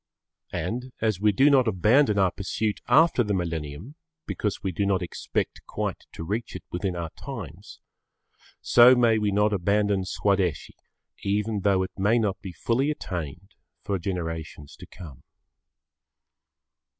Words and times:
And, 0.55 0.91
as 0.99 1.19
we 1.21 1.31
do 1.31 1.51
not 1.51 1.67
abandon 1.67 2.17
our 2.17 2.31
pursuit 2.31 2.81
after 2.87 3.23
the 3.23 3.35
millennium, 3.35 3.93
because 4.25 4.63
we 4.63 4.71
do 4.71 4.83
not 4.83 5.03
expect 5.03 5.63
quite 5.67 6.07
to 6.13 6.23
reach 6.23 6.55
it 6.55 6.63
within 6.71 6.95
our 6.95 7.11
times, 7.11 7.79
so 8.61 8.95
may 8.95 9.19
we 9.19 9.31
not 9.31 9.53
abandon 9.53 10.03
Swadeshi 10.05 10.73
even 11.21 11.59
though 11.59 11.83
it 11.83 11.91
may 11.99 12.17
not 12.17 12.41
be 12.41 12.51
fully 12.51 12.89
attained 12.89 13.53
for 13.83 13.99
generations 13.99 14.75
to 14.77 14.87
come. 14.87 15.21